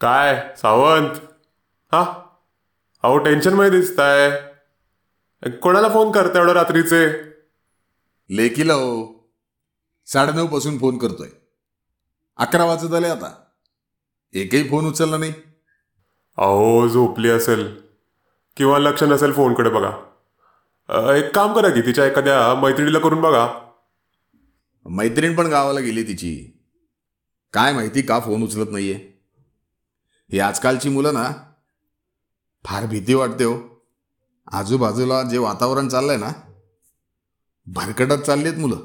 काय 0.00 0.54
सावंत? 0.56 1.10
हा? 1.92 2.00
अहो 3.02 3.18
टेन्शनमध्ये 3.18 3.80
दिसताय. 3.80 4.30
कोणाला 5.50 5.88
फोन 5.88 6.12
करता 6.12 6.38
एवढं 6.38 6.52
रात्रीचे? 6.52 7.22
लेकीला 8.36 8.74
हो. 8.74 9.14
साडेनऊ 10.06 10.46
पासून 10.46 10.78
फोन 10.78 10.98
करतोय. 10.98 11.28
अकरा 12.36 12.64
वाजत 12.64 12.94
आले 12.94 13.08
आता. 13.08 13.44
एकही 14.34 14.68
फोन 14.68 14.86
उचलला 14.86 15.16
नाही. 15.16 15.32
अहो 16.36 16.88
झोपली 16.88 17.28
असेल. 17.28 17.80
किंवा 18.56 18.78
लक्ष 18.78 19.02
नसेल 19.02 19.32
फोनकडे 19.32 19.70
बघा. 19.70 19.92
अ, 20.88 21.12
एक 21.12 21.34
काम 21.34 21.52
करा 21.52 21.68
की 21.68 21.80
तिच्या 21.80 22.06
एखाद्या 22.06 22.54
मैत्रिणीला 22.54 22.98
करून 22.98 23.20
बघा. 23.20 23.70
मैत्रीण 24.86 25.36
पण 25.36 25.46
गावाला 25.46 25.80
गेली 25.80 26.02
तिची. 26.02 26.62
काय 27.52 27.72
माहिती 27.72 28.02
का 28.02 28.18
फोन 28.18 28.42
उचलत 28.42 28.68
नाहीये? 28.70 29.09
ही 30.32 30.38
आजकालची 30.38 30.88
मुलं 30.88 31.14
ना 31.14 31.24
फार 32.64 32.86
भीती 32.86 33.14
वाटते 33.14 33.44
हो. 33.44 33.54
आजूबाजूला 34.52 35.22
जे 35.22 35.38
वातावरण 35.38 35.88
चाललंय 35.88 36.16
ना 36.16 36.30
भरकटत 37.66 38.22
चालली 38.22 38.48
आहेत 38.48 38.58
मुलं. 38.60 38.76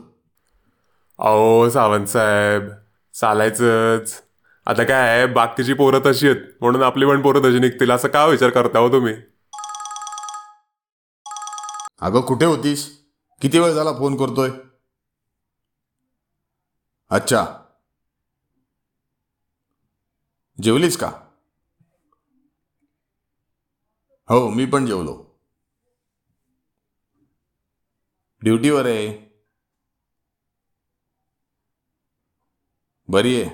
अहो 1.19 1.69
सावंत 1.69 2.07
साहेब 2.07 2.69
चालायचंच. 3.13 4.21
आता 4.67 4.83
काय 4.83 5.09
आहे 5.09 5.25
बाकीची 5.25 5.73
पोरं 5.73 5.99
तशी 6.05 6.29
आहेत 6.29 6.41
म्हणून 6.61 6.83
आपली 6.83 7.05
पण 7.05 7.21
पोरं 7.21 7.43
तशी 7.43 7.59
निघतील 7.59 7.91
असं 7.91 8.07
का 8.07 8.25
विचार 8.25 8.49
करता 8.49 8.79
हो 8.79 8.89
तुम्ही? 8.89 9.13
अगं 12.01 12.21
कुठे 12.21 12.45
होतीस? 12.45 12.85
किती 13.41 13.59
वेळ 13.59 13.73
झाला 13.73 13.91
फोन 13.91 14.15
करतोय? 14.17 14.49
अच्छा. 17.11 17.45
जेवलीस 20.59 20.97
का? 20.97 21.24
हो 24.29 24.49
मी 24.55 24.65
पण 24.73 24.85
जेवलो. 24.85 25.15
ड्युटीवर 28.41 28.85
आहे. 28.85 29.07
बरी 33.09 33.33
आहे. 33.41 33.49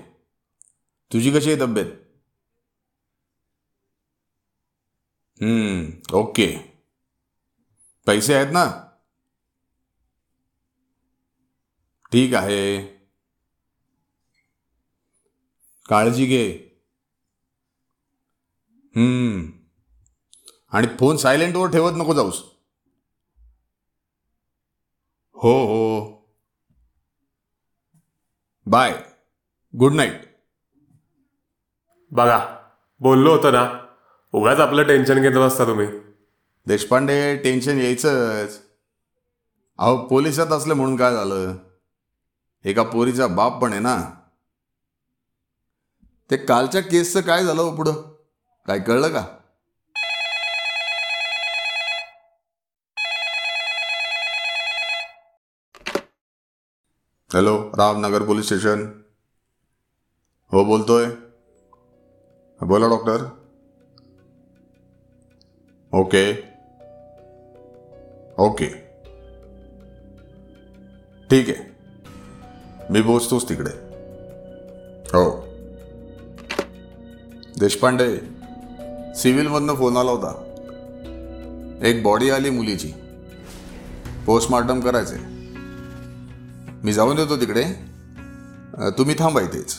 तुझी 1.12 1.32
कशी 1.32 1.52
आहे 1.52 1.60
तब्येत? 1.62 1.96
ओके 6.14 6.48
पैसे 8.08 8.34
आहेत 8.36 8.52
ना? 8.54 8.64
ठीक 12.12 12.34
आहे. 12.36 12.62
काळजी 15.90 16.26
घे. 16.26 16.44
हम्म. 18.96 19.61
आणि 20.72 20.88
फोन 21.00 21.18
सायलेंटवर 21.18 21.70
ठेवत 21.70 21.92
नको 21.96 22.14
जाऊस. 22.14 22.44
हो 25.34 25.54
हो. 25.66 26.12
बाय 28.66 29.04
गुड 29.80 29.94
नाईट 29.94 30.22
बघा 32.12 32.58
बोललो 33.00 33.36
होतं 33.36 33.54
ना 33.54 33.80
उगाच 34.34 34.60
आपलं 34.60 34.84
टेन्शन 34.84 35.22
घेत 35.22 35.32
बसता 35.32 35.66
तुम्ही. 35.66 35.88
देशपांडे 36.68 37.38
टेन्शन 37.38 37.80
यायचंच. 37.80 38.62
अहो 39.78 40.08
पोलिसात 40.08 40.48
असलं 40.48 40.74
म्हणून 40.74 40.96
काय 40.96 41.14
झालं? 41.14 41.56
एका 42.66 42.84
पोरीचा 42.84 43.28
बाप 43.28 43.62
पण 43.62 43.72
आहे 43.72 43.82
ना. 43.82 44.12
ते 46.32 46.38
कालच्या 46.38 46.82
केसचं 46.82 47.22
काय 47.22 47.44
झालं 47.46 47.62
हो 47.62 47.76
पुढं? 47.76 47.94
काय 48.68 48.80
कळलं 48.80 49.10
का? 49.10 49.41
हॅलो 57.34 57.72
रामनगर 57.78 58.24
पोलीस 58.24 58.46
स्टेशन 58.46 59.04
हो 60.52 60.64
बोलतोय. 60.66 61.06
बोला 62.62 62.88
डॉक्टर 62.88 63.24
ओके 65.94 66.24
ओके 68.40 68.68
ठीक 71.30 71.50
आहे. 71.50 71.64
मी 72.90 73.02
पोचतोच 73.02 73.50
तिकडे. 73.50 73.72
हो. 75.14 75.26
देशपांडे 77.60 78.16
सिव्हिलमधनं 79.16 79.76
फोन 79.76 79.98
आला 79.98 80.12
होता. 80.12 80.38
एक 81.88 82.04
बॉडी 82.04 82.30
आली 82.30 82.50
मुलीची. 82.50 82.94
पोस्टमॉर्टम 84.26 84.80
करायचे 84.80 85.31
मी 86.84 86.94
जाऊन 86.94 87.18
येतो 87.18 87.36
तिकडे. 87.42 87.64
तुम्ही 88.98 89.16
थांबा 89.20 89.42
इथेच. 89.42 89.74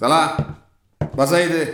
चला 0.00 0.36
बसा 1.14 1.38
इथे. 1.38 1.64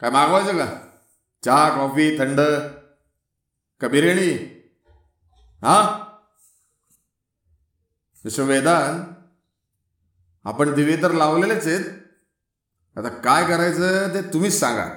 काय 0.00 0.10
मागवायचं 0.10 0.58
का? 0.58 0.66
चहा 1.44 1.68
कॉफी 1.70 2.18
थंड 2.18 2.40
का 3.80 3.88
बिर्याणी? 3.88 4.32
हा? 5.62 5.98
मिस्टर 8.24 9.11
आपण 10.44 10.74
दिवे 10.74 10.96
तर 10.96 11.12
लावलेलेच 11.12 11.66
आहेत. 11.66 11.84
आता 12.96 13.08
काय 13.08 13.44
करायचं 13.44 14.14
ते 14.14 14.32
तुम्हीच 14.32 14.60
सांगा. 14.60 14.88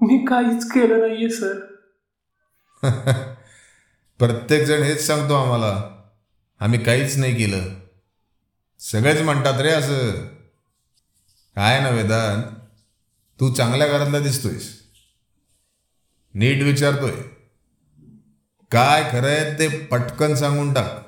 मी 0.00 0.24
काहीच 0.24 0.70
केलं 0.70 1.00
नाहीये 1.00 1.30
सर. 1.30 1.54
प्रत्येक 4.18 4.66
जण 4.66 4.82
हेच 4.82 5.06
सांगतो 5.06 5.34
आम्हाला. 5.34 5.96
आम्ही 6.60 6.84
काहीच 6.84 7.18
नाही 7.18 7.34
केलं. 7.36 7.74
सगळेच 8.80 9.20
म्हणतात 9.22 9.60
रे 9.60 9.70
असं. 9.70 10.10
काय 11.56 11.80
ना 11.80 11.88
वेदांत 11.88 12.42
तू 13.40 13.54
चांगल्या 13.54 13.86
घरातला 13.86 14.18
दिसतोयस. 14.18 14.80
नीट 16.34 16.62
विचारतोय. 16.62 17.12
काय 18.70 19.10
खरंय 19.12 19.58
ते 19.58 19.86
पटकन 19.86 20.34
सांगून 20.34 20.72
टाक. 20.74 21.06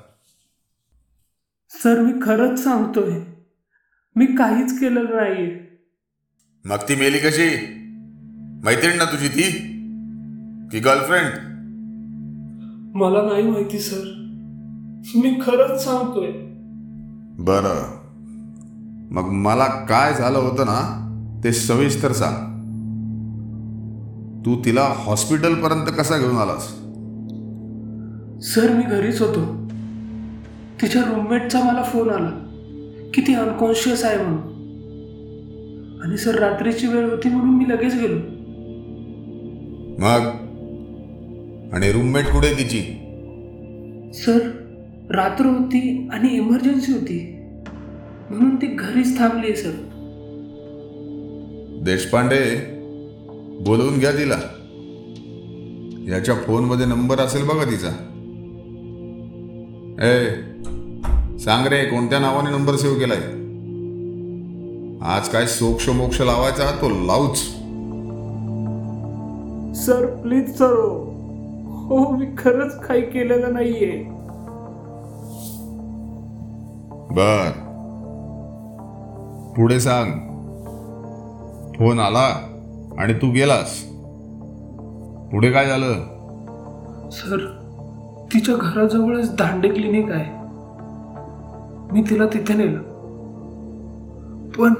सर 1.69 1.99
मी 1.99 2.11
खरंच 2.25 2.63
सांगतोय. 2.63 3.32
मी 4.15 4.25
काहीच 4.25 4.79
केलेलं 4.79 5.15
नाहीये 5.15 5.79
मग 6.65 6.77
ती 6.77 6.95
मेली 6.95 7.17
कशी? 7.17 7.49
मैत्रीण 8.63 8.97
ना 8.97 9.05
तुझी 9.05 9.27
ती? 9.27 9.51
की 10.71 10.79
गर्लफ्रेंड 10.79 11.31
मला 12.95 13.21
नाही 13.21 13.43
माहिती 13.43 13.79
सर. 13.79 14.03
मी 15.15 15.39
खरंच 15.41 15.85
सांगतोय. 15.85 16.31
बरं. 17.43 18.03
मग 19.11 19.29
मला 19.31 19.65
काय 19.65 20.13
झालं 20.13 20.37
होतं 20.37 20.65
ना 20.65 20.99
ते 21.43 21.51
सविस्तर 21.51 22.11
सांग. 22.11 22.53
तू 24.45 24.61
तिला 24.65 24.81
हॉस्पिटलपर्यंत 24.81 25.97
कसा 25.97 26.17
घेऊन 26.17 26.35
आलास? 26.35 26.67
सर 28.47 28.73
मी 28.73 28.83
घरीच 28.83 29.21
होतो. 29.21 29.69
तिच्या 30.81 31.01
रूममेटचा 31.01 31.59
मला 31.59 31.83
फोन 31.83 32.09
आला. 32.09 32.52
की 33.13 33.21
ती 33.21 33.33
अनकॉन्शियस 33.33 34.03
आहे 34.03 34.17
म्हणून. 34.17 34.53
आणि 36.03 36.17
सर 36.17 36.35
रात्रीची 36.35 36.87
वेळ 36.87 37.09
होती 37.09 37.29
म्हणून 37.29 37.55
मी 37.55 37.65
लगेच 37.69 38.01
गेलो. 38.01 38.15
मग? 39.99 40.43
आणि 41.73 41.91
रूममेट 41.91 42.25
कुठे 42.25 42.53
तिची? 42.53 42.99
सर 44.13 44.39
रात्र 45.09 45.45
होती 45.45 46.09
आणि 46.11 46.29
इमर्जन्सी 46.29 46.91
होती. 46.91 47.39
म्हणून 48.29 48.55
ती 48.55 48.67
घरीच 48.67 49.19
थांबली 49.19 49.47
आहे 49.47 49.55
सर. 49.55 49.71
देशपांडे 51.83 52.65
बोलवून 53.65 53.99
घ्या 53.99 54.11
तिला. 54.11 54.39
याच्या 56.09 56.35
फोनमध्ये 56.35 56.85
नंबर 56.85 57.19
असेल 57.19 57.43
बघा 57.43 57.63
तिचा. 57.63 58.09
ए 60.01 60.25
सांग 61.43 61.67
रे 61.67 61.85
कोणत्या 61.85 62.19
नावाने 62.19 62.49
नंबर 62.49 62.75
सेव्ह 62.75 62.99
केलाय? 62.99 63.17
आज 65.13 65.29
काय 65.29 65.45
सोक्ष 65.45 65.89
मोक्ष 65.89 66.21
लावायचा 66.21 66.81
तो 66.81 66.89
लावूच. 66.89 67.37
सर 69.85 70.05
प्लीज 70.05 70.57
सर 70.57 70.73
हो 71.69 72.15
मी 72.15 72.25
खरंच 72.37 72.79
काही 72.79 73.01
केलेलं 73.01 73.53
नाहीये. 73.53 74.03
बर. 77.11 77.49
पुढे 79.57 79.79
सांग. 79.79 80.11
फोन 81.75 81.99
आला 81.99 82.49
आणि 82.97 83.13
तू 83.13 83.31
गेलास. 83.31 83.81
पुढे 85.31 85.51
काय 85.51 85.65
झालं? 85.65 85.93
सर 87.11 87.45
तिच्या 88.33 88.55
घराजवळच 88.55 89.35
दांडे 89.35 89.69
क्लिनिक 89.69 90.11
आहे. 90.11 90.42
मी 91.93 92.03
तिला 92.09 92.25
तिथे 92.25 92.53
नेलं. 92.53 92.79
पण 94.57 94.73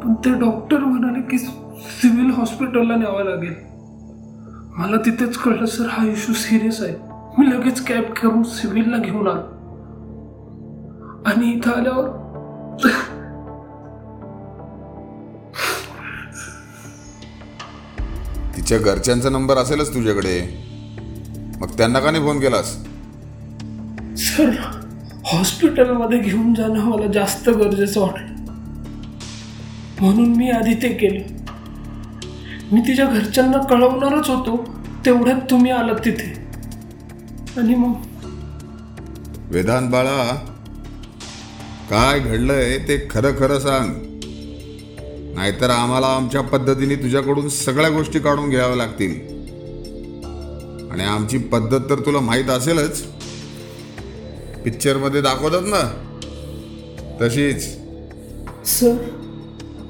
पण 0.00 0.14
ते 0.14 0.30
डॉक्टर 0.30 0.78
म्हणाले 0.78 1.20
की 1.20 1.38
सिव्हिल 1.38 2.30
हॉस्पिटलला 2.30 2.96
न्यावं 2.96 3.24
लागेल. 3.24 3.54
मला 4.76 4.96
तिथेच 4.96 5.36
कळलं 5.36 5.66
सर 5.66 5.86
हा 5.90 6.06
इश्यू 6.06 6.34
सिरियस 6.34 6.80
आहे. 6.80 6.94
मी 7.38 7.50
लगेच 7.50 7.84
कॅब 7.84 8.02
करून 8.02 8.42
सिव्हिलला 8.42 8.98
घेऊन 8.98 9.26
आलो. 9.26 9.52
आणि 11.26 11.50
इथं 11.50 11.70
आल्यावर 11.70 12.08
तिच्या 18.56 18.78
घरच्यांचा 18.78 19.30
नंबर 19.30 19.56
असेलच 19.56 19.94
तुझ्याकडे. 19.94 20.40
मग 21.60 21.68
त्यांना 21.76 22.00
का 22.00 22.10
नाही 22.10 22.24
फोन 22.24 22.40
केलास? 22.40 22.76
सर 24.18 24.50
हॉस्पिटलमध्ये 25.26 26.18
घेऊन 26.18 26.54
जाणं 26.54 26.80
मला 26.80 27.06
जास्त 27.06 27.50
गरजेचं 27.50 28.00
वाटलं. 28.00 28.26
म्हणून 30.00 30.36
मी 30.36 30.50
आधी 30.50 30.74
ते 30.74 30.88
केलं. 30.88 31.22
मी 32.72 32.80
तिच्या 32.80 33.06
घरच्यांना 33.06 33.58
कळवणारच 33.58 34.28
होतो 34.28 34.74
तेवढ्यात 35.06 35.40
तुम्ही 35.50 35.70
आलात 35.70 35.96
तिथे. 36.04 36.46
आणि 37.60 37.74
मग? 37.74 37.92
वेदांत 39.50 39.90
बाळा 39.90 40.34
काय 41.90 42.18
घडलंय 42.20 42.78
ते 42.78 43.06
खरं 43.10 43.32
खरं 43.32 43.58
सांग. 43.58 43.94
नाहीतर 45.36 45.70
आम्हाला 45.70 46.06
आमच्या 46.06 46.40
पद्धतीने 46.40 46.94
तुझ्याकडून 46.94 47.48
सगळ्या 47.48 47.90
गोष्टी 47.90 48.18
काढून 48.18 48.50
घ्याव्या 48.50 48.76
लागतील. 48.76 49.34
आणि 50.92 51.04
आमची 51.04 51.38
पद्धत 51.38 51.80
तर 51.90 51.98
तुला 52.06 52.20
माहीत 52.20 52.50
असेलच. 52.50 53.13
पिक्चरमध्ये 54.64 55.20
दाखवतात 55.20 55.62
ना? 55.64 56.10
तशीच. 57.20 57.64
सर 58.66 58.96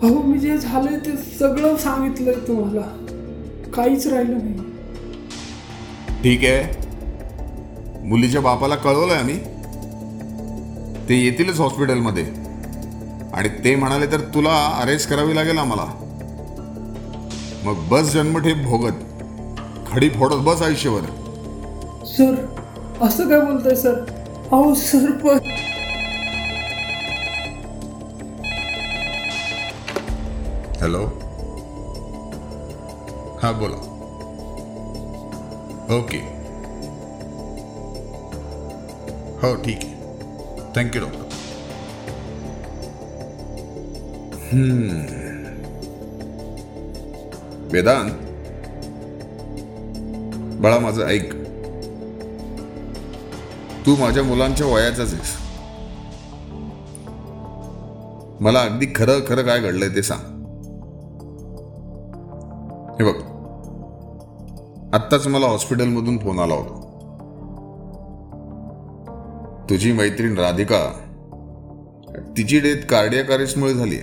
अहो 0.03 0.23
मी 0.23 0.38
जे 0.38 0.59
झालंय 0.59 0.99
ते 0.99 1.17
सगळं 1.38 1.76
सांगितलंय 1.76 2.35
तुम्हाला. 2.35 3.06
काहीच 3.75 4.06
राहिलं 4.06 4.38
नाही. 4.38 4.55
ठीक 6.23 6.44
आहे. 6.44 6.85
मुलीच्या 8.09 8.41
बापाला 8.41 8.75
कळवलंय 8.75 9.17
आम्ही. 9.17 9.38
ते 11.09 11.15
येतीलच 11.25 11.61
हॉस्पिटलमध्ये. 11.61 12.25
आणि 13.32 13.49
ते 13.49 13.77
म्हणाले 13.77 14.06
तर 14.06 14.20
तुला 14.20 14.79
अरेस्ट 14.82 15.11
करावी 15.11 15.37
लागेल 15.37 15.59
आम्हाला. 15.59 15.87
मग 17.65 17.88
बस 17.88 18.12
जन्मठेप 18.12 18.56
भोगत. 18.56 18.93
खडी 19.93 20.09
फोडत 20.09 20.37
बस 20.37 20.62
आयुष्यभर. 20.62 21.00
सर 22.05 22.35
असं 23.00 23.29
काय 23.29 23.41
बोलताय 23.41 23.75
सर? 23.75 24.05
अहो 24.52 24.75
सर 24.75 25.11
हॅलो 30.82 31.02
हा 33.43 33.50
बोला. 33.52 33.76
ओके 35.96 36.19
हो 39.43 39.55
ठीक 39.64 39.85
आहे. 39.85 39.93
Thank you 40.76 41.02
doctor 41.02 41.23
hmm. 44.52 44.93
Vedant? 47.73 48.11
बाळा 50.61 50.79
माझं 50.79 51.06
ऐक. 51.06 51.32
तू 53.87 53.97
माझ्या 53.97 54.23
मुलांच्या 54.23 54.67
वयाचाच 54.67 55.15
आहेस. 55.15 55.37
मला 58.41 58.61
अगदी 58.61 58.87
खरं 58.95 59.21
खरं 59.29 59.43
काय 59.43 59.61
घडलंय 59.61 59.89
ते 59.89 60.03
सांग. 60.03 60.35
हे 63.01 63.05
बघ. 63.05 63.35
आत्ताच 64.95 65.27
मला 65.27 65.47
हॉस्पिटलमधून 65.47 66.19
फोन 66.19 66.39
आला 66.39 66.55
होता. 66.55 66.81
तुझी 69.71 69.93
मैत्रीण 69.93 70.39
राधिका 70.39 70.93
तिची 72.37 72.61
डेथ 72.61 72.87
कार्डिया 72.87 73.35
अरेस्टमुळे 73.35 73.75
झाली 73.75 73.97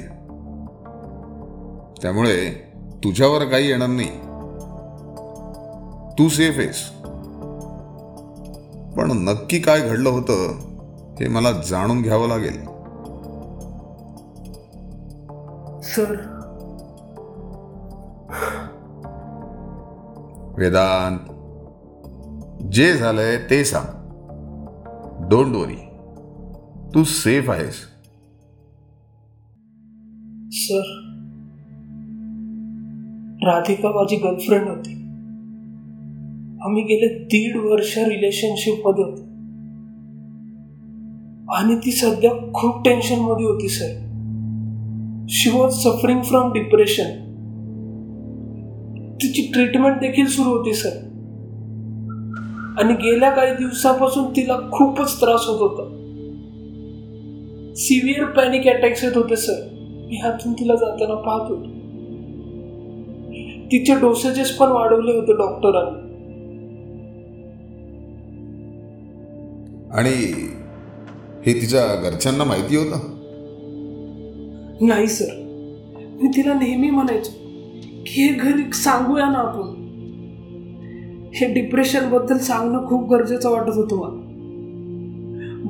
त्यामुळे 2.01 2.71
तुझ्यावर 3.03 3.43
काही 3.45 3.67
येणार 3.67 3.89
नाही. 3.89 4.09
तू 6.17 6.29
सेफ 6.29 6.55
आहेस. 6.57 7.00
पण 8.97 9.11
नक्की 9.11 9.59
काय 9.59 9.89
घडलं 9.89 10.09
होतं 10.09 10.71
हे 11.19 11.27
मला 11.27 11.51
जाणून 11.51 12.01
घ्यावं 12.01 12.27
लागेल. 12.27 12.63
सर. 15.81 16.15
वेदांत 20.57 21.19
जे 22.71 22.93
झालंय 22.93 23.37
ते 23.49 23.65
सांग. 23.65 23.87
डोंट 25.29 25.55
वरी 25.55 25.75
तू 26.93 27.03
सेफ 27.03 27.49
आहेस. 27.49 27.75
सर. 30.51 30.97
राधिका 33.43 33.89
माझी 33.89 34.15
गर्लफ्रेंड 34.15 34.69
होती. 34.69 35.00
आम्ही 36.65 36.83
गेले 36.83 37.07
दीड 37.25 37.57
वर्ष 37.57 37.97
रिलेशनशिपमध्ये 37.97 39.03
होतो. 39.03 39.29
आणि 41.53 41.75
ती 41.75 41.91
सध्या 41.91 42.31
खूप 42.53 42.83
टेन्शनमध्ये 42.85 43.45
होती 43.45 43.67
sir 43.67 43.99
she 45.29 45.49
was 45.49 45.73
suffering 45.73 46.21
from 46.21 46.51
depression 46.53 47.09
तिची 49.15 49.41
ट्रीटमेंट 49.53 49.99
देखील 49.99 50.25
सुरू 50.25 50.49
होती 50.49 50.73
सर 50.73 50.97
आणि 52.79 52.93
गेल्या 52.93 53.29
काही 53.29 53.55
दिवसापासून 53.55 54.25
तिला 54.25 54.57
खूपच 54.71 55.19
त्रास 55.21 55.45
होत 55.47 55.61
होता. 55.61 55.83
सिव्हिअर 57.75 58.25
पॅनिक 58.25 58.67
अटॅक्स 58.67 59.03
येत 59.03 59.17
होते 59.17 59.35
सर 59.35 59.67
मी 60.07 60.17
हातून 60.17 60.53
तिला 60.53 60.75
जाताना 60.75 61.15
पाहत 61.15 61.51
होतो. 61.51 61.69
तिचे 63.71 63.95
डोसेजेस 63.95 64.51
पण 64.51 64.67
वाढवले 64.67 65.11
होते 65.11 65.33
डॉक्टरांनी 65.33 66.10
आणि 69.93 70.09
हे 71.45 71.61
तिच्या 71.61 71.95
घरच्यांना 71.95 72.43
माहिती 72.43 72.75
होतं? 72.75 72.99
नाही 74.87 75.07
सर. 75.07 75.25
मी 76.21 76.27
तिला 76.27 76.53
नेहमी 76.53 76.89
म्हणायचो 76.89 77.31
की 78.07 78.21
हे 78.21 78.27
घरी 78.27 78.73
सांगूया 78.73 79.25
ना 79.25 79.37
आपण. 79.37 79.81
हे 81.35 81.53
डिप्रेशनबद्दल 81.53 82.37
सांगणं 82.37 82.87
खूप 82.87 83.09
गरजेचं 83.09 83.49
वाटत 83.49 83.75
होतं 83.75 83.95
मला. 83.95 84.27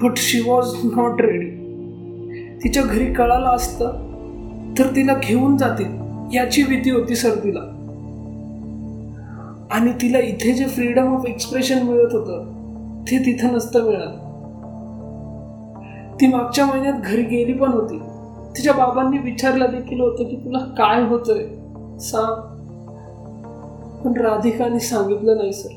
But 0.02 0.18
she 0.18 0.42
was 0.42 0.66
not 0.84 1.22
ready 1.22 1.50
तिच्या 2.64 2.84
घरी 2.84 3.14
कळालं 3.14 3.48
असतं 3.48 3.92
तर 4.80 4.96
तिला 4.96 5.14
घेऊन 5.24 5.58
जातील 5.58 5.88
याची 6.36 6.64
भीती 6.64 6.90
होती 6.90 7.16
सर 7.16 7.36
तिला. 7.36 7.60
आणि 9.72 9.92
तिला 10.02 10.20
इथे 10.20 10.54
जे 10.54 10.66
फ्रीडम 10.68 11.16
ऑफ 11.16 11.26
एक्सप्रेशन 11.26 11.84
मिळत 11.84 12.14
होतं 12.14 12.61
ते 13.02 13.20
तिथं 13.20 13.54
नसतं 13.54 13.84
मिळत. 13.84 14.32
ती 16.22 16.28
मागच्या 16.28 16.66
महिन्यात 16.66 16.94
घरी 17.04 17.24
गेली 17.24 17.54
पण 17.54 17.72
होती. 17.72 18.00
तिच्या 18.58 18.74
बाबांनी 18.74 19.18
विचारलं 19.18 19.66
देखील 19.66 20.02
होतं 20.02 20.24
की 20.24 20.36
तुला 20.36 20.60
काय 20.60 21.04
होतंय? 21.04 21.48
सांग. 22.00 22.52
पण 24.04 24.22
राधिकाने 24.22 24.80
सांगितलं 24.80 25.38
नाही 25.38 25.54
सर. 25.54 25.70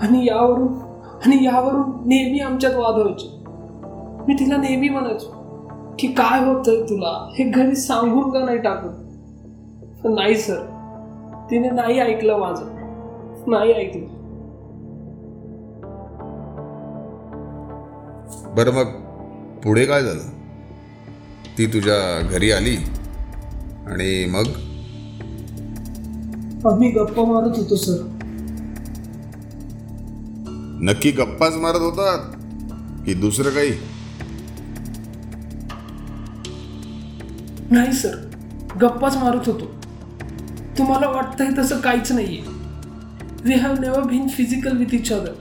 आणि 0.00 0.26
यावरून 0.26 0.68
आणि 1.26 1.44
यावरून 1.44 2.08
नेहमी 2.08 2.38
आमच्यात 2.38 2.74
वाद 2.74 2.94
व्हायचे. 2.94 3.38
मी 4.28 4.34
तिला 4.34 4.56
नेहमी 4.56 4.88
म्हणायचो 4.88 5.26
की 5.98 6.06
काय 6.06 6.44
होतंय 6.44 6.82
तुला? 6.82 7.28
हे 7.38 7.44
घरी 7.44 7.74
सांगून 7.74 8.30
का 8.30 8.44
नाही 8.44 8.58
टाकत? 8.58 8.90
नाही 10.04 10.34
सर. 10.34 10.58
तिने 11.50 11.70
नाही 11.70 11.98
ऐकलं 11.98 12.38
माझं. 12.38 12.64
नाही 13.46 13.72
ऐकलं. 13.72 14.17
बरं 18.58 18.72
मग 18.72 18.84
पुढे 19.60 19.86
काय 19.86 20.02
झालं? 20.02 20.22
ती 21.58 21.66
तुझ्या 21.66 22.28
घरी 22.28 22.50
आली 22.52 22.76
आणि 23.86 24.24
मग? 24.24 24.48
आम्ही 26.72 26.90
गप्पा 26.90 27.24
मारत 27.24 27.58
होतो 27.58 27.76
सर. 27.76 27.96
नक्की 30.80 31.10
गप्पाच 31.10 31.56
मारत 31.56 31.80
होतात 31.80 32.18
की 33.06 33.14
दुसरं 33.14 33.50
काही? 33.50 33.70
नाही 37.70 37.92
सर. 37.92 38.16
गप्पाच 38.82 39.16
मारत 39.16 39.48
होतो. 39.48 39.66
तुम्हाला 40.78 41.08
वाटतंय 41.08 41.48
तसं 41.58 41.80
काहीच 41.80 42.12
नाहीये. 42.12 42.42
We 43.44 43.54
have 43.54 43.74
never 43.80 44.02
been 44.02 44.28
physical 44.28 44.76
with 44.76 44.94
each 44.94 45.12
other 45.12 45.32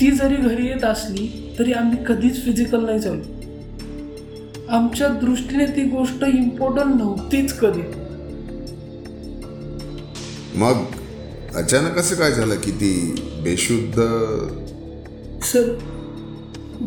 ती 0.00 0.10
जरी 0.10 0.36
घरी 0.36 0.66
येत 0.66 0.84
असली 0.84 1.54
तरी 1.58 1.72
आम्ही 1.72 1.98
कधीच 2.06 2.44
फिजिकल 2.44 2.84
नाही 2.84 2.98
झालो 2.98 3.22
आमच्या 4.68 5.08
दृष्टीने 5.08 5.66
ती 5.66 5.84
गोष्ट 5.84 6.24
इम्पॉर्टंट 6.24 6.94
नव्हतीच 6.94 7.52
कधी. 7.52 7.82
मग 10.54 10.82
अचानक 11.56 11.98
असं 11.98 12.16
काय 12.16 12.32
झालं 12.32 12.54
की 12.54 12.70
ती 12.70 13.14
बेशुद्ध? 13.44 14.00
सर 15.42 15.72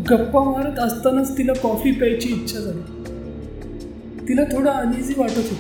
गप्पा 0.10 0.44
मारत 0.44 0.80
असतानाच 0.80 1.38
तिला 1.38 1.54
कॉफी 1.54 1.92
प्यायची 1.92 2.30
इच्छा 2.30 2.60
झाली. 2.60 2.82
तिला 4.28 4.44
थोडं 4.44 4.70
अनइझी 4.70 5.14
वाटत 5.18 5.38
होतं. 5.38 5.56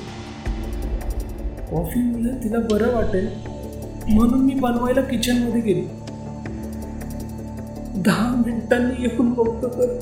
कॉफीमुळे 1.71 2.43
तिला 2.43 2.59
बरं 2.71 2.95
वाटेल 2.95 3.27
म्हणून 4.07 4.45
मी 4.45 4.53
बनवायला 4.53 5.01
किचनमध्ये 5.01 5.61
गेली. 5.61 5.85
दहा 8.05 8.43
मिनिटांनी 8.45 9.03
येऊन 9.03 9.33
बघतो 9.33 9.69
तर. 9.69 9.99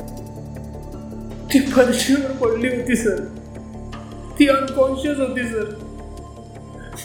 ती 1.54 1.60
फरशीवर 1.60 2.32
पडली 2.32 2.68
होती 2.68 2.96
सर. 2.96 3.24
ती 4.40 4.48
अनकॉन्शियस 4.48 5.18
होती 5.18 5.44
सर. 5.44 5.76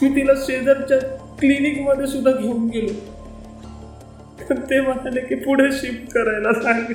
मी 0.02 0.08
तिला 0.08 0.32
शेजारच्या 0.36 0.98
क्लिनिकमध्ये 1.38 2.06
सुद्धा 2.06 2.30
घेऊन 2.30 2.68
गेलो. 2.68 3.16
पण 4.50 4.60
ते 4.60 4.80
म्हणाले 4.80 5.20
की 5.20 5.34
पुढे 5.34 5.72
शिफ्ट 5.72 6.12
करायला 6.12 6.52
सांग 6.62 6.92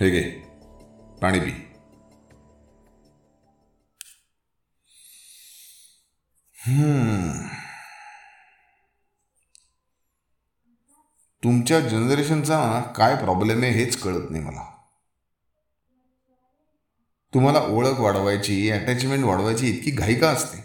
हे 0.00 0.10
गे 0.10 0.22
पाणी 1.22 1.38
पी. 1.38 1.50
हम्म. 6.54 7.47
तुमच्या 11.44 11.80
जनरेशनचा 11.80 12.80
काय 12.96 13.16
प्रॉब्लेम 13.16 13.62
आहे 13.62 13.72
हेच 13.72 13.96
कळत 13.96 14.30
नाही 14.30 14.44
मला. 14.44 14.64
तुम्हाला 17.34 17.60
ओळख 17.60 18.00
वाढवायची 18.00 18.70
अटॅचमेंट 18.70 19.24
वाढवायची 19.24 19.68
इतकी 19.68 19.90
घाई 19.90 20.14
का 20.14 20.30
असते. 20.30 20.62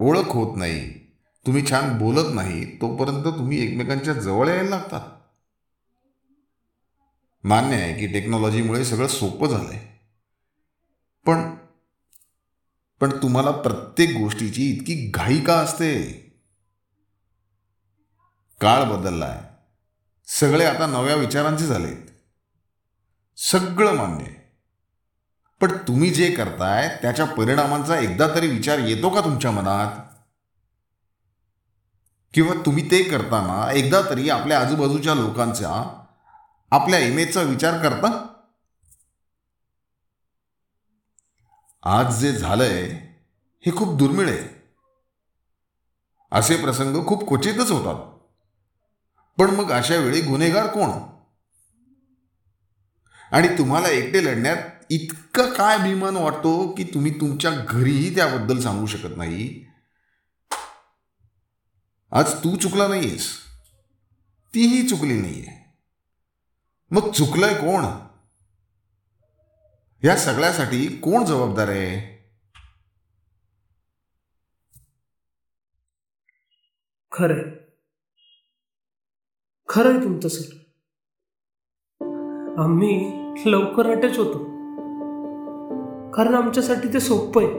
ओळख 0.00 0.26
होत 0.26 0.56
नाही. 0.56 0.80
तुम्ही 1.46 1.62
छान 1.70 1.98
बोलत 1.98 2.34
नाही 2.34 2.64
तोपर्यंत 2.80 3.24
तुम्ही 3.24 3.58
एकमेकांच्या 3.60 4.14
जवळ 4.14 4.48
यायला 4.48 4.70
लागता 4.70 4.98
मान्य 7.44 7.76
आहे 7.76 7.94
की 7.94 8.06
टेक्नॉलॉजीमुळे 8.06 8.84
सगळं 8.84 9.06
सोपं 9.06 9.46
झालंय. 9.46 9.78
पण 11.26 11.54
पण 13.00 13.10
तुम्हाला 13.22 13.50
प्रत्येक 13.50 14.16
गोष्टीची 14.16 14.70
इतकी 14.70 15.10
घाई 15.10 15.40
का 15.40 15.54
असते. 15.54 16.23
काळ 18.60 18.84
बदललाय 18.84 19.40
सगळे 20.26 20.64
आता 20.64 20.86
नव्या 20.86 21.14
विचारांचे 21.14 21.66
झालेत. 21.66 21.96
सगळं 23.36 23.94
मान्य 23.94 24.24
आहे. 24.24 24.34
पण 25.60 25.76
तुम्ही 25.76 26.10
जे 26.10 26.30
करताय 26.30 26.98
त्याच्या 27.02 27.26
परिणामांचा 27.26 27.98
एकदा 27.98 28.34
तरी 28.34 28.46
विचार 28.48 28.78
येतो 28.78 29.10
का 29.10 29.20
तुमच्या 29.20 29.50
मनात? 29.50 30.00
किंवा 32.34 32.54
तुम्ही 32.66 32.90
ते 32.90 33.02
करताना 33.02 33.72
एकदा 33.72 34.00
तरी 34.10 34.30
आपल्या 34.30 34.60
आजूबाजूच्या 34.60 35.14
लोकांचा 35.14 36.00
आपल्या 36.70 36.98
इमेजचा 36.98 37.42
विचार 37.42 37.82
करता? 37.82 38.26
आज 41.82 42.20
जे 42.20 42.32
झालंय 42.32 42.82
हे 43.66 43.76
खूप 43.76 43.98
दुर्मिळ 43.98 44.28
आहे. 44.28 44.64
असे 46.32 46.56
प्रसंग 46.56 47.06
खूप 47.06 47.28
क्वचितच 47.28 47.70
होतात. 47.70 48.13
पण 49.38 49.50
मग 49.50 49.70
अशा 49.70 49.96
वेळी 49.96 50.20
गुन्हेगार 50.20 50.66
कोण? 50.66 50.90
आणि 53.30 53.48
तुम्हाला 53.58 53.88
एकटे 53.88 54.24
लढण्यात 54.24 54.56
इतकं 54.90 55.52
काय 55.52 55.78
अभिमान 55.78 56.16
वाटतो 56.16 56.74
की 56.74 56.84
तुम्ही 56.84 57.20
तुमच्या 57.20 57.50
घरीही 57.50 58.14
त्याबद्दल 58.14 58.60
सांगू 58.60 58.86
शकत 58.86 59.16
नाही? 59.16 59.66
आज 62.10 62.34
तू 62.44 62.56
चुकला 62.56 62.88
नाहीयेस. 62.88 63.38
तीही 64.54 64.88
चुकली 64.88 65.20
नाहीये. 65.20 65.76
मग 66.90 67.12
चुकलंय 67.12 67.54
कोण? 67.54 67.84
या 70.08 70.16
सगळ्यासाठी 70.16 70.96
कोण 70.96 71.24
जबाबदार 71.24 71.68
आहे? 71.68 72.14
खरंय 79.68 79.92
आहे 79.92 80.04
तुमचं 80.04 80.28
सर 80.28 80.56
आम्ही 82.58 83.10
लवकर 83.46 83.86
अटॅच 83.86 84.18
होतो. 84.18 84.38
कारण 86.10 86.34
आमच्यासाठी 86.34 86.88
ते 86.88 87.00
सोपं 87.00 87.42
आहे 87.42 87.52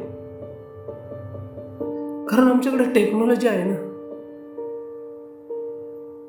कारण 2.25 2.47
आमच्याकडे 2.47 2.83
टेक्नॉलॉजी 2.83 3.47
आहे 3.47 3.63
ना. 3.63 3.75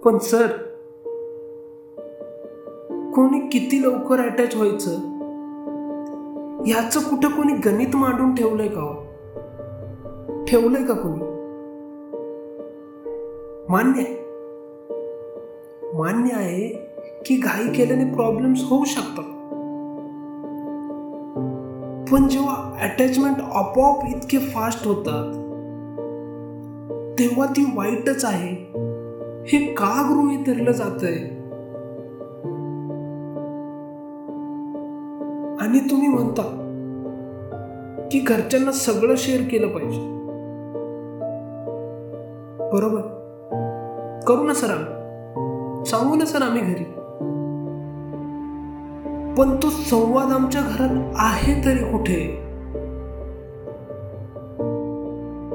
पण 0.05 0.19
सर 0.19 0.47
कोणी 3.15 3.49
किती 3.49 3.83
लवकर 3.83 4.21
अटॅच 4.21 4.57
व्हायचं? 4.57 4.91
याचं 6.67 7.01
कुठं 7.01 7.29
कोणी 7.29 7.53
गणित 7.53 7.97
मांडून 7.97 8.35
ठेवलंय 8.35 8.69
का 8.69 8.81
हो? 8.81 9.03
ठेवलंय 10.45 10.85
का 10.85 10.95
कोणी? 10.95 11.25
मान्य 13.69 14.03
आहे. 14.03 14.26
मान्य 15.99 16.35
आहे 16.35 16.69
की 17.27 17.37
घाई 17.37 17.73
केल्याने 17.73 18.05
प्रॉब्लेम्स 18.05 18.63
होऊ 18.65 18.85
शकतात. 18.85 19.25
पण 22.13 22.29
जेव्हा 22.29 22.55
अटॅचमेंट 22.83 23.37
आपोआप 23.55 24.05
इतके 24.09 24.39
फास्ट 24.39 24.87
होतात 24.87 25.33
तेव्हा 27.19 27.47
ती 27.47 27.65
वाईटच 27.75 28.25
आहे. 28.25 28.53
हे 29.47 29.67
का 29.75 29.93
गृहीत 30.09 30.45
धरलं 30.47 30.73
जात 30.73 31.05
आहे 31.05 31.37
आणि 35.61 35.79
तुम्ही 35.91 36.09
म्हणता 36.09 36.43
की 38.13 38.19
घरच्यांना 38.19 38.73
सगळं 38.73 39.15
शेअर 39.17 39.41
केलं 39.51 39.69
पाहिजे. 39.69 40.01
बरोबर? 42.73 43.01
करू 44.27 44.45
ना 44.45 44.55
सर 44.55 44.71
आम्ही 44.71 44.96
सांगू 45.87 46.15
ना 46.15 46.25
सर 46.25 46.43
आम्ही 46.43 46.61
घरी. 46.61 46.85
पण 49.35 49.57
तो 49.63 49.71
संवाद 49.71 50.33
आमच्या 50.33 50.61
घरात 50.61 51.15
आहे 51.17 51.65
तरी 51.65 51.85
कुठे? 51.93 52.47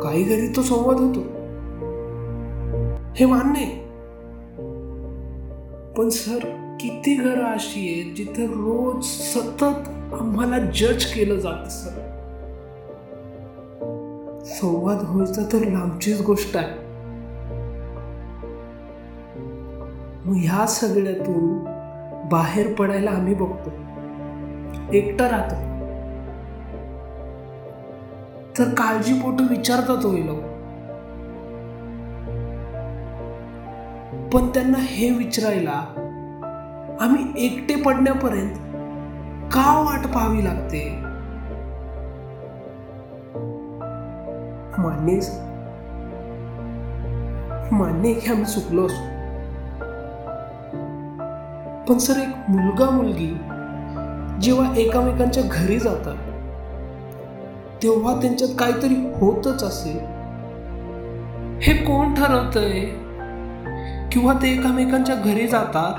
काही 0.02 0.24
घरी 0.24 0.48
तो 0.56 0.62
संवाद 0.62 0.98
होतो. 1.00 1.20
हे 3.16 3.26
मान्य 3.26 3.66
पण 5.98 6.10
सर 6.10 6.40
किती 6.80 7.16
घरं 7.16 7.44
अशी 7.44 7.80
आहेत 7.80 8.16
जिथे 8.16 8.46
रोज 8.46 9.04
सतत 9.06 9.90
आम्हाला 10.22 10.60
जज 10.60 11.06
केलं 11.06 11.36
जात 11.36 11.68
सर? 11.68 12.08
संवाद 14.46 14.98
व्हायचा 15.02 15.42
तर 15.54 15.58
लांबचीच 15.58 16.22
गोष्ट 16.22 16.58
आहे. 16.58 16.91
मग 20.32 20.38
ह्या 20.38 20.66
सगळ्यातून 20.68 21.66
बाहेर 22.30 22.74
पडायला 22.74 23.12
आम्ही 23.12 23.34
बघतो. 23.34 23.70
एकटा 24.94 25.30
राहतो. 25.30 25.56
तर 28.58 28.64
काळजीपोटी 28.64 29.44
विचारतात 29.50 30.06
होईल 30.06 30.28
पण 34.30 34.50
त्यांना 34.50 34.78
हे 34.82 35.10
विचारायला 35.10 35.84
आम्ही 37.02 37.46
एकटे 37.46 37.76
पडण्यापर्यंत 37.76 38.56
का 39.54 39.80
वाट 39.80 40.14
पाहावी 40.14 40.44
लागते? 40.44 40.98
मान्य 44.78 45.20
मान्य 47.72 48.14
की 48.14 48.30
आम्ही 48.30 48.46
चुकलो 48.46 48.86
असतो. 48.86 49.11
पण 51.90 51.98
सर 51.98 52.18
एक 52.18 52.50
मुलगा 52.50 52.90
मुलगी 52.90 53.28
जेव्हा 54.42 54.76
एकामेकांच्या 54.76 55.44
घरी 55.52 55.80
जातात 55.80 56.16
तेव्हा 57.84 58.22
त्यांच्यात 58.22 58.50
काहीतरी 58.60 58.96
होतच 58.96 59.64
असेल. 59.64 59.98
हे 61.62 61.74
कोण 61.74 62.14
ठरवतंय? 62.14 62.80
किंवा 64.12 64.34
ते 64.34 64.52
एकामेकांच्या 64.52 65.16
घरी 65.16 65.48
जातात? 65.48 65.94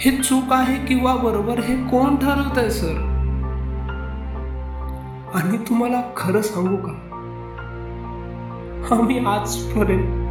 हे 0.00 0.10
चूक 0.10 0.52
आहे 0.52 0.86
किंवा 0.86 1.14
बरोबर? 1.14 1.58
हे 1.58 1.76
कोण 1.76 2.16
ठरवत 2.16 2.58
आहे 2.58 2.70
सर? 2.70 3.08
आणि 5.34 5.56
तुम्हाला 5.56 6.02
खरं 6.16 6.42
सांगू 6.42 6.76
का? 6.76 6.92
आम्ही 8.94 9.18
आजपर्यंत 9.26 10.22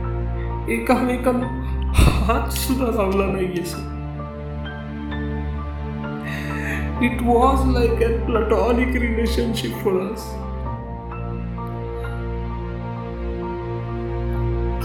एकामेकांना 0.69 1.47
हात 1.95 2.49
सुद्धा 2.49 2.85
लावला 2.85 3.25
नाहीये 3.25 3.65
sir. 3.65 4.00
It 7.05 7.21
was 7.23 7.59
like 7.75 8.01
a 8.05 8.09
platonic 8.25 8.95
relationship 9.03 9.77
for 9.83 9.93
us. 10.01 10.25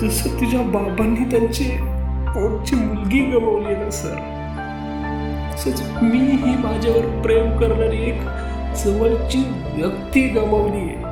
जसं 0.01 0.39
तुझ्या 0.41 0.61
बाबांनी 0.73 1.25
त्यांची 1.31 1.65
पोटची 2.27 2.77
मुलगी 2.77 3.21
गमावली 3.21 3.75
ना 3.75 3.91
सर 3.91 4.17
तसंच 5.55 5.83
मीही 6.03 6.55
माझ्यावर 6.65 7.07
प्रेम 7.23 7.57
करणारी 7.59 8.03
एक 8.11 8.21
जवळची 8.85 9.43
व्यक्ती 9.75 10.27
गमावली 10.29 10.81
आहे. 10.81 11.05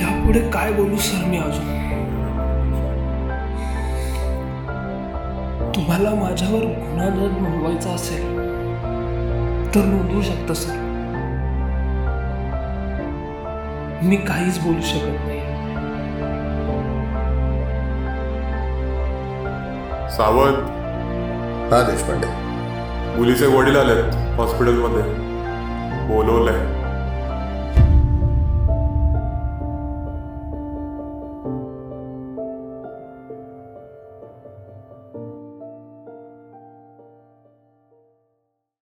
यापुढे 0.00 0.50
काय 0.50 0.72
बोलू 0.72 0.96
सर 0.96 1.26
मी 1.26 1.38
अजून? 1.38 1.81
तुम्हाला 5.92 6.22
माझ्यावर 6.22 6.62
गुन्हा 6.62 7.08
जर 7.08 7.28
नोंदवायचा 7.30 7.90
असेल 7.90 8.22
तर 9.74 9.80
नोंदवू 9.84 10.22
शकता 10.22 10.54
सर. 10.54 10.76
मी 14.02 14.16
काहीच 14.16 14.58
बोलू 14.58 14.80
शकत 14.80 15.18
नाही. 15.26 15.40
सावंत. 20.16 20.62
हा 21.72 21.82
देशपांडे. 21.90 22.26
मुलीचे 23.18 23.46
वडील 23.46 23.76
आलेत 23.76 24.14
हॉस्पिटलमध्ये. 24.40 25.02
बोलवलंय. 26.16 26.81